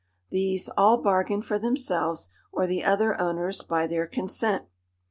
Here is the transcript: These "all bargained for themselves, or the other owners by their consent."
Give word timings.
These 0.31 0.67
"all 0.75 0.97
bargained 0.99 1.45
for 1.45 1.59
themselves, 1.59 2.29
or 2.51 2.65
the 2.65 2.83
other 2.83 3.21
owners 3.21 3.61
by 3.61 3.85
their 3.85 4.07
consent." 4.07 4.65